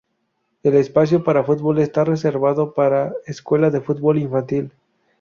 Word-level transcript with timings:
El 0.63 0.73
espacio 0.77 1.23
para 1.23 1.43
fútbol 1.43 1.77
está 1.77 2.03
reservado 2.03 2.73
para 2.73 3.13
escuela 3.27 3.69
de 3.69 3.81
fútbol 3.81 4.17
infantil. 4.17 4.71